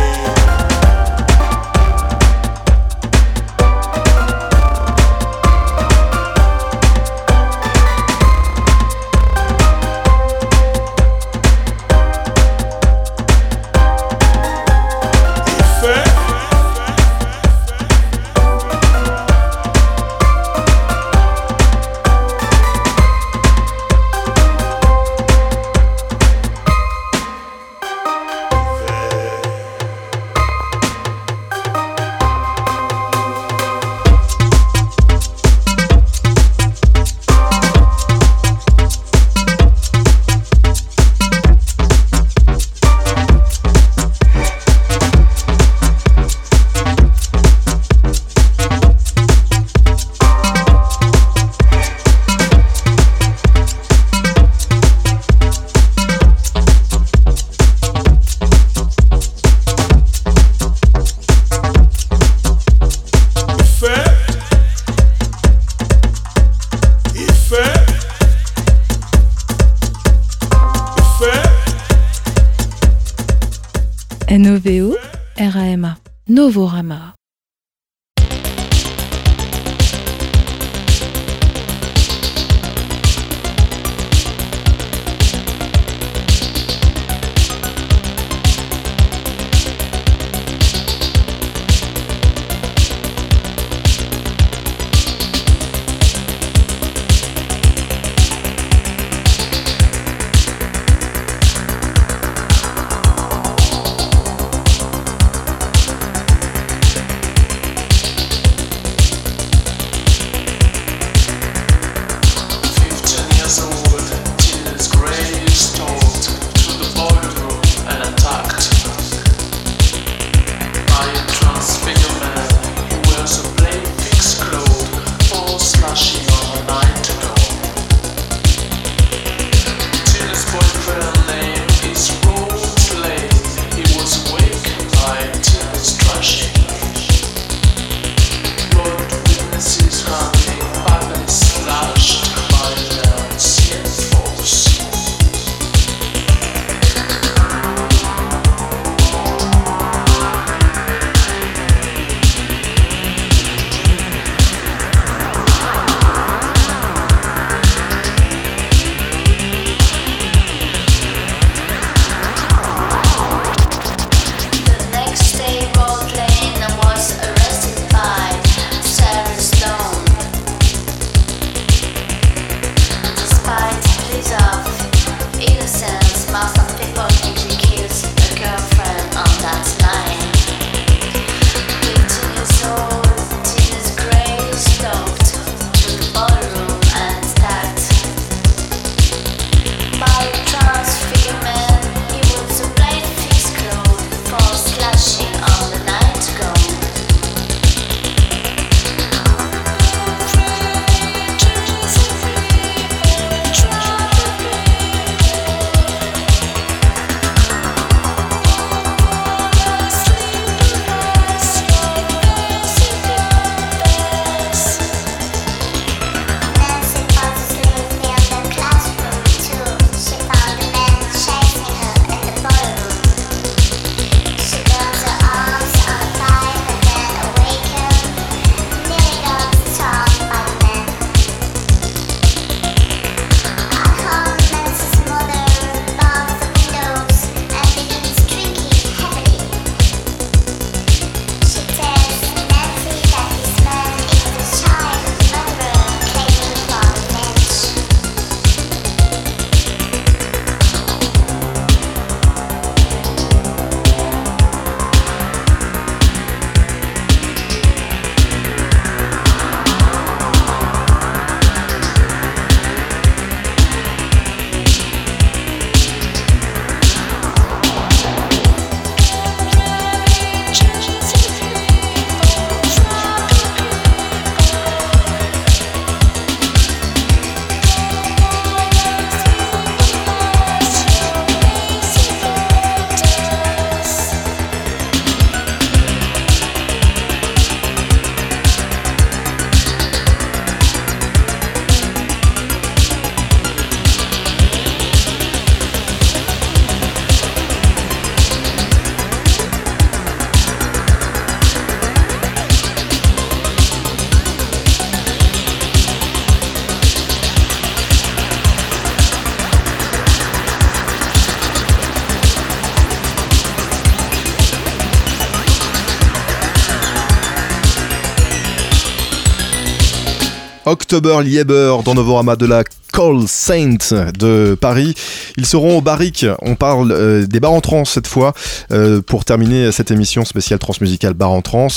October 320.93 321.23
Lieber 321.25 321.77
dans 321.87 321.95
Novorama 321.95 322.37
de 322.37 322.45
la 322.45 322.65
Call 322.93 323.27
Saint 323.27 323.79
de 324.19 324.55
Paris. 324.61 324.95
Ils 325.39 325.47
seront 325.47 325.79
au 325.79 325.81
Barrique. 325.81 326.27
On 326.43 326.55
parle 326.55 326.93
euh, 326.93 327.27
des 327.27 327.41
bars 327.41 327.53
en 327.53 327.63
trans 327.63 327.87
cette 327.87 328.07
fois 328.07 328.35
euh, 328.73 329.01
pour 329.01 329.25
terminer 329.25 329.73
cette 329.73 329.91
émission 329.91 330.27
spéciale 330.27 330.59
transmusicale 330.59 331.15
bar 331.15 331.31
en 331.31 331.41
trans. 331.41 331.69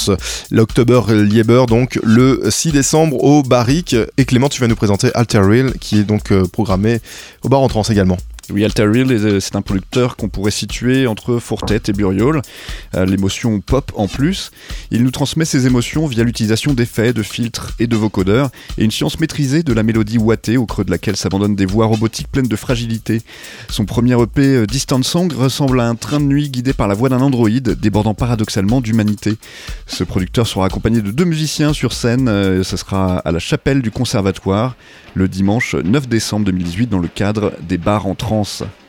L'October 0.52 1.00
Lieber 1.08 1.64
donc 1.66 1.98
le 2.04 2.42
6 2.50 2.74
décembre 2.74 3.24
au 3.24 3.42
Barrique. 3.42 3.96
Et 4.18 4.26
Clément, 4.26 4.50
tu 4.50 4.60
vas 4.60 4.68
nous 4.68 4.76
présenter 4.76 5.12
Alter 5.14 5.40
Real 5.40 5.72
qui 5.80 6.00
est 6.00 6.04
donc 6.04 6.34
euh, 6.34 6.46
programmé 6.46 7.00
au 7.42 7.48
bar 7.48 7.62
en 7.62 7.70
trans 7.70 7.84
également. 7.84 8.18
Oui, 8.54 8.64
Alter 8.64 8.84
Real, 8.86 9.12
est- 9.12 9.40
c'est 9.40 9.56
un 9.56 9.64
producteur 9.64 10.16
qu'on 10.16 10.30
pourrait 10.30 10.52
situer 10.52 11.08
entre 11.08 11.40
Fortet 11.40 11.82
et 11.88 11.94
Buriol. 11.94 12.44
Euh, 12.96 13.04
L'émotion 13.06 13.60
pop 13.60 13.92
en 13.96 14.08
plus. 14.08 14.52
Il 14.92 15.04
nous 15.04 15.10
transmet 15.10 15.46
ses 15.46 15.66
émotions 15.66 16.06
via 16.06 16.24
l'utilisation 16.24 16.74
d'effets, 16.76 17.12
de 17.12 17.24
filtres 17.24 17.74
et 17.80 17.88
de 17.88 17.96
vocodeurs, 17.96 18.50
et 18.78 18.84
une 18.84 18.92
science 18.92 19.20
maîtrisée 19.20 19.64
de 19.64 19.74
la 19.74 19.82
mélodie 19.82 20.20
ouatée 20.20 20.58
au 20.58 20.68
creux 20.68 20.84
de 20.86 20.92
laquelle 20.92 21.16
s'abandonnent 21.16 21.56
des 21.56 21.66
voix 21.66 21.88
robotiques 21.88 22.28
pleines 22.32 22.48
de 22.48 22.56
fragilité. 22.56 23.24
Son 23.70 23.86
premier 23.86 24.14
EP, 24.22 24.42
euh, 24.42 24.66
Distant 24.68 25.02
Song, 25.02 25.34
ressemble 25.34 25.80
à 25.80 25.88
un 25.90 25.96
train 25.96 26.20
de 26.20 26.26
nuit 26.26 26.50
guidé 26.52 26.74
par 26.74 26.88
la 26.88 26.94
voix 26.94 27.10
d'un 27.10 27.22
androïde, 27.22 27.72
débordant 27.80 28.14
paradoxalement 28.14 28.80
d'humanité. 28.80 29.38
Ce 29.88 30.04
producteur 30.04 30.46
sera 30.46 30.68
accompagné 30.68 31.02
de 31.02 31.10
deux 31.10 31.26
musiciens 31.26 31.74
sur 31.74 31.94
scène. 31.94 32.28
euh, 32.30 32.62
Ce 32.64 32.78
sera 32.78 33.18
à 33.18 33.32
la 33.32 33.40
chapelle 33.40 33.82
du 33.82 33.90
conservatoire 33.90 34.76
le 35.16 35.28
dimanche 35.30 35.76
9 35.76 36.08
décembre 36.10 36.46
2018 36.46 36.88
dans 36.90 37.00
le 37.00 37.08
cadre 37.08 37.54
des 37.68 37.78
bars 37.78 38.06
en 38.06 38.16
trance. 38.36 38.85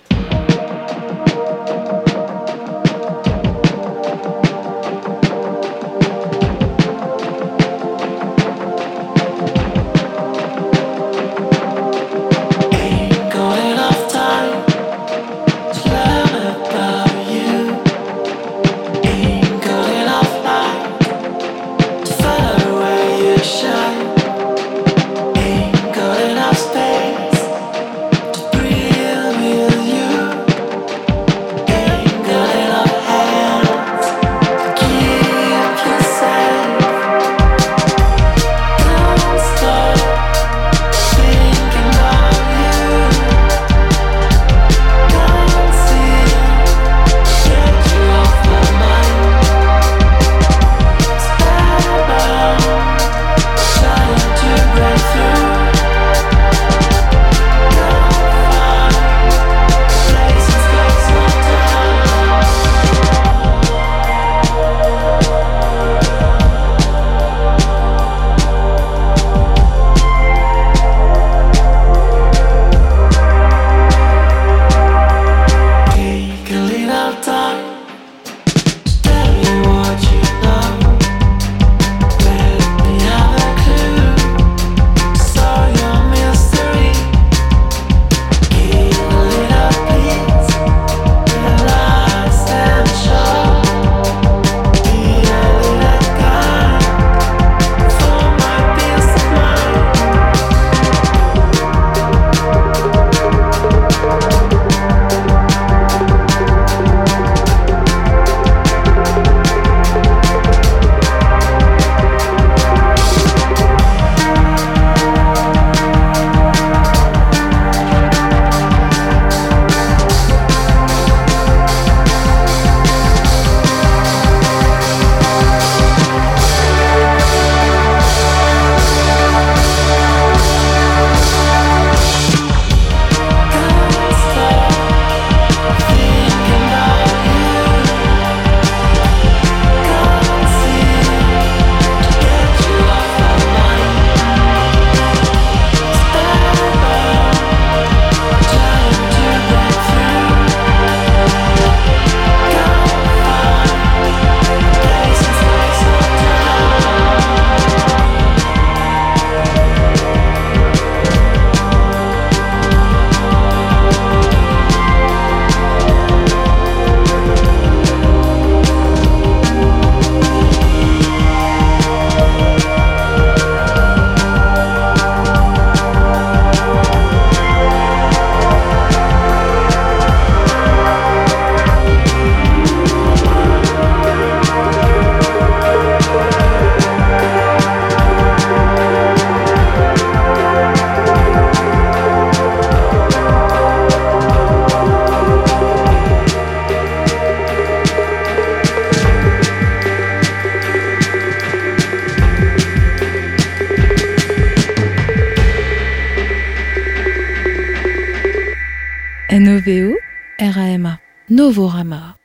Novorama 211.47 212.16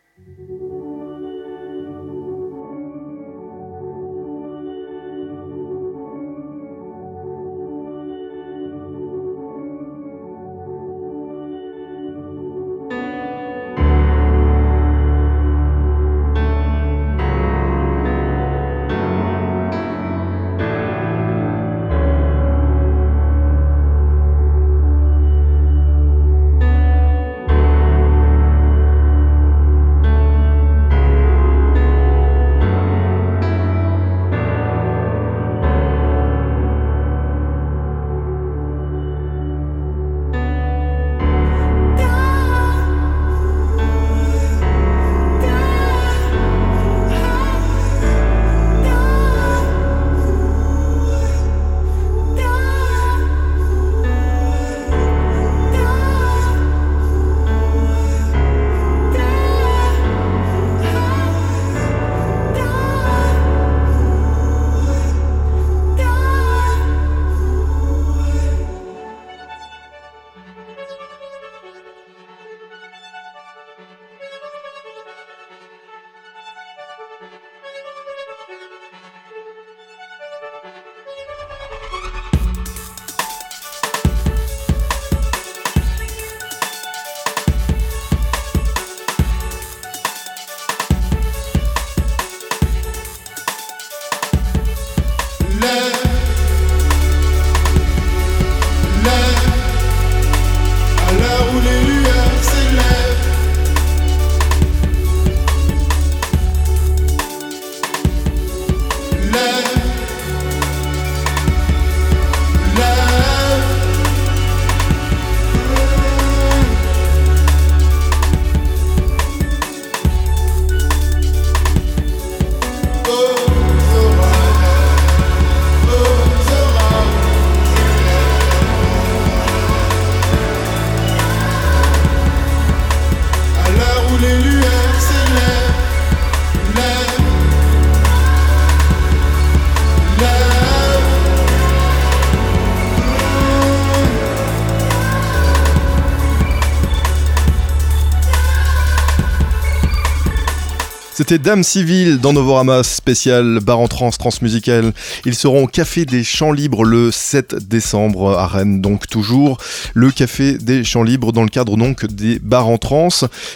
C'était 151.32 151.44
Dame 151.44 151.64
Civile 151.64 152.18
dans 152.18 152.34
Novorama 152.34 152.84
spécial 152.84 153.62
bar 153.62 153.80
en 153.80 153.88
trans 153.88 154.10
transmusical. 154.10 154.92
Ils 155.26 155.34
seront 155.34 155.64
au 155.64 155.68
Café 155.68 156.04
des 156.04 156.26
Champs 156.26 156.52
Libres 156.52 156.84
le 156.84 157.10
7 157.10 157.56
décembre 157.70 158.38
à 158.38 158.48
Rennes, 158.48 158.82
donc 158.82 159.08
toujours 159.08 159.58
le 159.94 160.12
Café 160.12 160.58
des 160.58 160.84
Champs 160.84 161.04
Libres 161.04 161.32
dans 161.32 161.44
le 161.44 161.48
cadre 161.48 161.78
donc 161.78 162.06
des 162.06 162.38
bars 162.40 162.68
en 162.68 162.78
trans. 162.78 163.08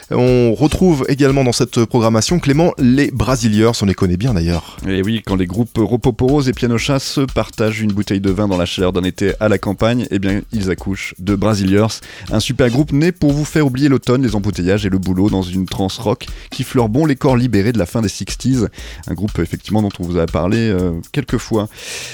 On 0.09 0.53
retrouve 0.53 1.05
également 1.09 1.43
dans 1.43 1.51
cette 1.51 1.83
programmation 1.83 2.39
Clément 2.39 2.73
les 2.77 3.11
Brasiliers, 3.11 3.71
on 3.81 3.85
les 3.85 3.93
connaît 3.93 4.15
bien 4.15 4.33
d'ailleurs. 4.33 4.77
Et 4.87 5.01
oui, 5.01 5.21
quand 5.25 5.35
les 5.35 5.45
groupes 5.45 5.77
Ropoporos 5.77 6.43
et 6.47 6.53
Pianocha 6.53 6.99
se 6.99 7.19
partagent 7.19 7.81
une 7.81 7.91
bouteille 7.91 8.21
de 8.21 8.31
vin 8.31 8.47
dans 8.47 8.55
la 8.55 8.65
chaleur 8.65 8.93
d'un 8.93 9.03
été 9.03 9.33
à 9.41 9.49
la 9.49 9.57
campagne, 9.57 10.07
eh 10.11 10.19
bien 10.19 10.43
ils 10.53 10.71
accouchent 10.71 11.13
de 11.19 11.35
Brasiliers, 11.35 11.99
un 12.31 12.39
super 12.39 12.69
groupe 12.69 12.93
né 12.93 13.11
pour 13.11 13.33
vous 13.33 13.43
faire 13.43 13.65
oublier 13.65 13.89
l'automne, 13.89 14.23
les 14.23 14.33
embouteillages 14.33 14.85
et 14.85 14.89
le 14.89 14.97
boulot 14.97 15.29
dans 15.29 15.43
une 15.43 15.65
trance 15.65 15.97
rock 15.97 16.27
qui 16.51 16.63
fleure 16.63 16.87
bon 16.87 17.05
les 17.05 17.17
corps 17.17 17.35
libérés 17.35 17.64
de 17.71 17.77
la 17.77 17.85
fin 17.85 18.01
des 18.01 18.07
60s, 18.07 18.67
un 19.07 19.13
groupe 19.13 19.39
effectivement 19.39 19.81
dont 19.81 19.91
on 19.99 20.03
vous 20.03 20.17
a 20.17 20.25
parlé 20.25 20.57
euh, 20.57 20.93
quelques 21.11 21.37
fois. 21.37 21.67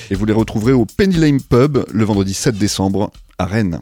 Et 0.10 0.16
vous 0.16 0.26
les 0.26 0.34
retrouverez 0.34 0.74
au 0.74 0.86
Penny 0.86 1.16
Lane 1.16 1.42
Pub 1.42 1.80
le 1.92 2.04
vendredi 2.04 2.34
7 2.34 2.58
décembre 2.58 3.12
à 3.38 3.46
Rennes. 3.46 3.82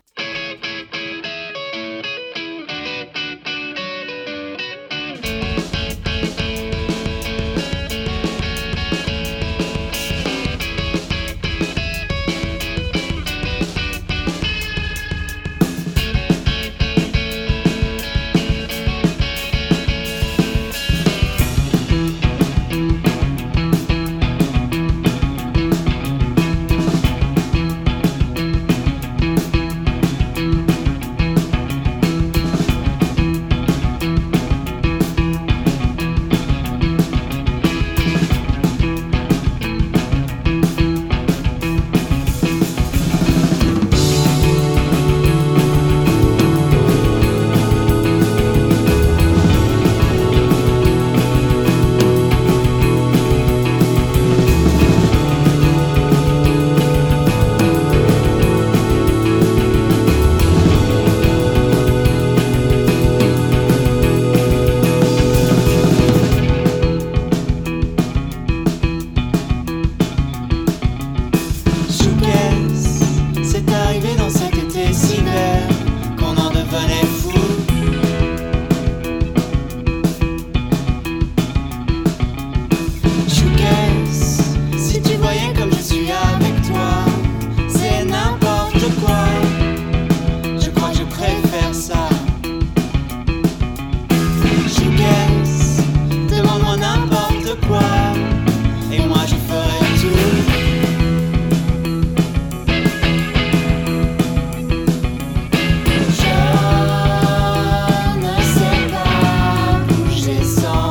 changes 110.19 110.61
so 110.61 110.88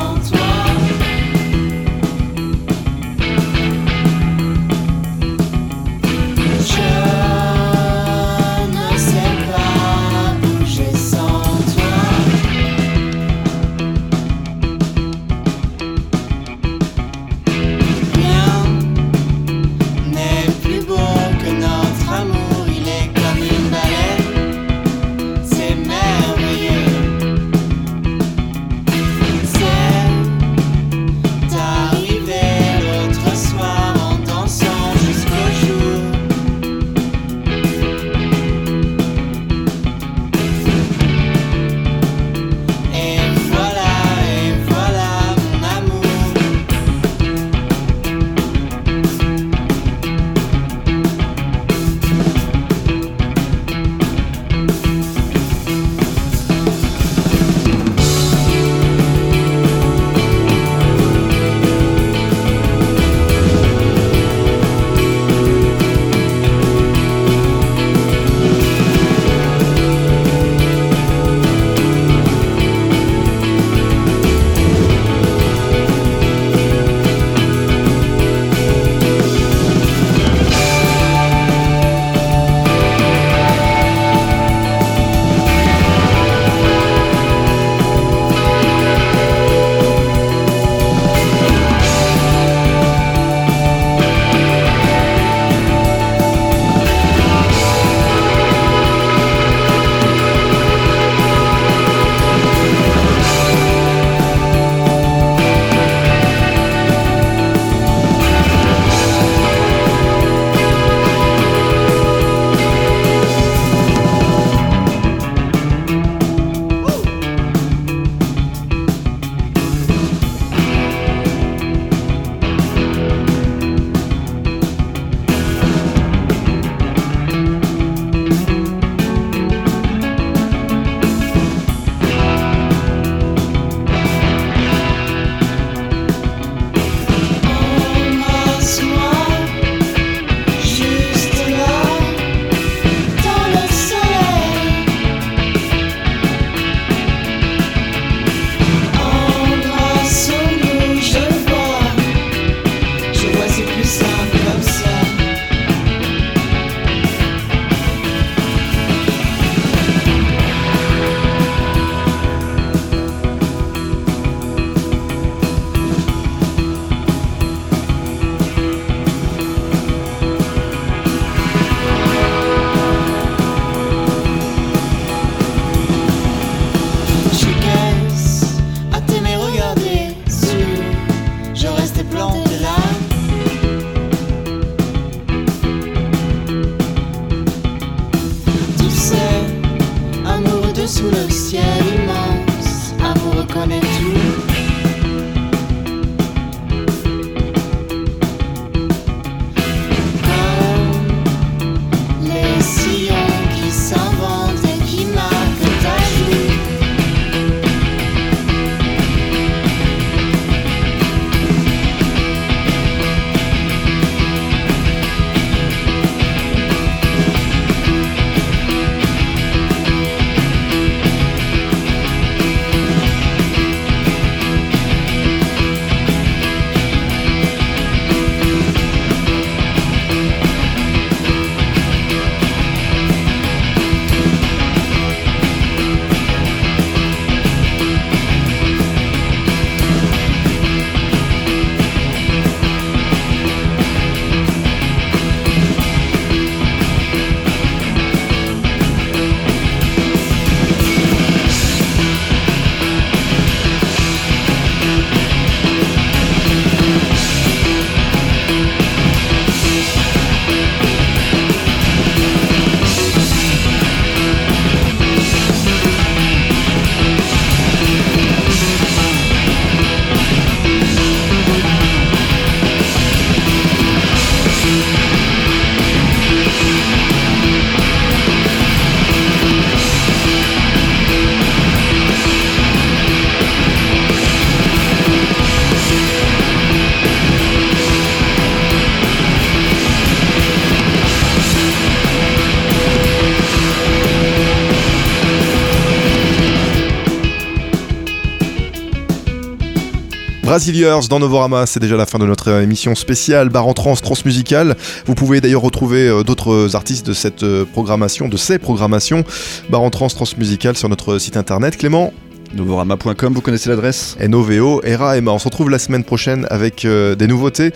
Brasiliers 300.59 300.99
dans 301.09 301.19
Novorama, 301.19 301.65
c'est 301.65 301.79
déjà 301.79 301.95
la 301.95 302.05
fin 302.05 302.19
de 302.19 302.25
notre 302.25 302.61
émission 302.61 302.93
spéciale 302.93 303.47
bar 303.47 303.65
en 303.65 303.73
trans 303.73 303.95
transmusicale. 303.95 304.75
Vous 305.05 305.15
pouvez 305.15 305.39
d'ailleurs 305.39 305.61
retrouver 305.61 306.09
euh, 306.09 306.23
d'autres 306.23 306.75
artistes 306.75 307.07
de 307.07 307.13
cette 307.13 307.43
euh, 307.43 307.63
programmation, 307.63 308.27
de 308.27 308.35
ces 308.35 308.59
programmations 308.59 309.23
bar 309.69 309.81
en 309.81 309.89
trans 309.89 310.09
transmusicale 310.09 310.75
sur 310.75 310.89
notre 310.89 311.17
site 311.17 311.37
internet. 311.37 311.77
Clément? 311.77 312.11
Novorama.com, 312.53 313.33
vous 313.33 313.39
connaissez 313.39 313.69
l'adresse? 313.69 314.17
NOVO, 314.19 314.81
ERA, 314.83 315.15
Emma. 315.15 315.31
On 315.31 315.39
se 315.39 315.45
retrouve 315.45 315.69
la 315.69 315.79
semaine 315.79 316.03
prochaine 316.03 316.45
avec 316.49 316.83
euh, 316.83 317.15
des 317.15 317.27
nouveautés 317.27 317.71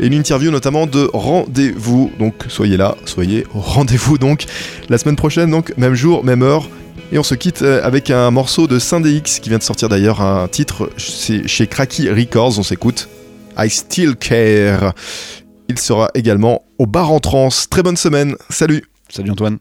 et 0.00 0.06
une 0.08 0.14
interview 0.14 0.50
notamment 0.50 0.88
de 0.88 1.08
Rendez-vous. 1.12 2.10
Donc 2.18 2.34
soyez 2.48 2.76
là, 2.76 2.96
soyez 3.04 3.46
au 3.54 3.60
rendez-vous 3.60 4.18
donc 4.18 4.46
la 4.88 4.98
semaine 4.98 5.14
prochaine, 5.14 5.52
donc 5.52 5.72
même 5.76 5.94
jour, 5.94 6.24
même 6.24 6.42
heure. 6.42 6.68
Et 7.14 7.18
on 7.18 7.22
se 7.22 7.36
quitte 7.36 7.62
euh, 7.62 7.80
avec 7.84 8.10
un 8.10 8.32
morceau 8.32 8.66
de 8.66 8.76
X 9.08 9.38
qui 9.38 9.48
vient 9.48 9.58
de 9.58 9.62
sortir 9.62 9.88
d'ailleurs 9.88 10.20
un 10.20 10.48
titre 10.48 10.90
chez 10.96 11.68
Cracky 11.68 12.10
Records. 12.10 12.58
On 12.58 12.64
s'écoute 12.64 13.08
I 13.56 13.70
Still 13.70 14.16
Care. 14.16 14.94
Il 15.68 15.78
sera 15.78 16.10
également 16.14 16.64
au 16.80 16.86
bar 16.86 17.12
en 17.12 17.20
trans. 17.20 17.50
Très 17.70 17.84
bonne 17.84 17.96
semaine. 17.96 18.34
Salut. 18.50 18.82
Salut 19.08 19.30
Antoine. 19.30 19.58